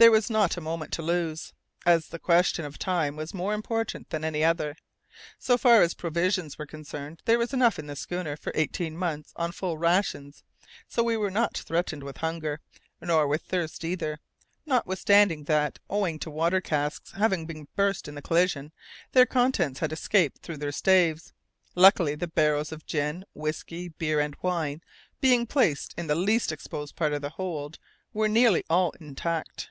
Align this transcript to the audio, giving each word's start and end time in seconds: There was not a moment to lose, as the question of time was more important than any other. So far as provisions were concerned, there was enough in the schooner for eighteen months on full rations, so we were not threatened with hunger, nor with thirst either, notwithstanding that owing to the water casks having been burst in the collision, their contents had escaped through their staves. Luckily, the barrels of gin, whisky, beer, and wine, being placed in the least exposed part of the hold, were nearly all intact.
There 0.00 0.12
was 0.12 0.30
not 0.30 0.56
a 0.56 0.60
moment 0.60 0.92
to 0.92 1.02
lose, 1.02 1.52
as 1.84 2.06
the 2.06 2.20
question 2.20 2.64
of 2.64 2.78
time 2.78 3.16
was 3.16 3.34
more 3.34 3.52
important 3.52 4.10
than 4.10 4.24
any 4.24 4.44
other. 4.44 4.76
So 5.40 5.58
far 5.58 5.82
as 5.82 5.94
provisions 5.94 6.56
were 6.56 6.66
concerned, 6.66 7.20
there 7.24 7.36
was 7.40 7.52
enough 7.52 7.80
in 7.80 7.88
the 7.88 7.96
schooner 7.96 8.36
for 8.36 8.52
eighteen 8.54 8.96
months 8.96 9.32
on 9.34 9.50
full 9.50 9.76
rations, 9.76 10.44
so 10.86 11.02
we 11.02 11.16
were 11.16 11.32
not 11.32 11.58
threatened 11.58 12.04
with 12.04 12.18
hunger, 12.18 12.60
nor 13.00 13.26
with 13.26 13.42
thirst 13.42 13.84
either, 13.84 14.20
notwithstanding 14.64 15.42
that 15.46 15.80
owing 15.90 16.20
to 16.20 16.26
the 16.26 16.30
water 16.30 16.60
casks 16.60 17.10
having 17.10 17.44
been 17.44 17.66
burst 17.74 18.06
in 18.06 18.14
the 18.14 18.22
collision, 18.22 18.70
their 19.10 19.26
contents 19.26 19.80
had 19.80 19.92
escaped 19.92 20.38
through 20.42 20.58
their 20.58 20.70
staves. 20.70 21.32
Luckily, 21.74 22.14
the 22.14 22.28
barrels 22.28 22.70
of 22.70 22.86
gin, 22.86 23.24
whisky, 23.34 23.88
beer, 23.88 24.20
and 24.20 24.36
wine, 24.42 24.80
being 25.20 25.44
placed 25.44 25.92
in 25.98 26.06
the 26.06 26.14
least 26.14 26.52
exposed 26.52 26.94
part 26.94 27.12
of 27.12 27.20
the 27.20 27.30
hold, 27.30 27.80
were 28.12 28.28
nearly 28.28 28.62
all 28.70 28.92
intact. 29.00 29.70